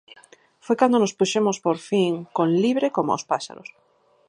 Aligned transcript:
Foi 0.65 0.75
cando 0.81 1.01
nos 1.01 1.15
puxemos 1.19 1.57
por 1.65 1.77
fin 1.89 2.11
con 2.35 2.47
Libre 2.63 2.87
coma 2.95 3.17
os 3.19 3.27
paxaros. 3.31 3.69